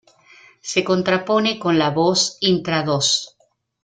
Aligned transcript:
Se 0.61 0.83
contrapone 0.83 1.59
con 1.59 1.77
la 1.77 1.91
voz 1.91 2.37
intradós. 2.41 3.35